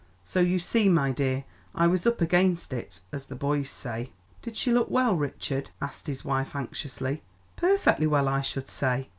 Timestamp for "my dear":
0.89-1.43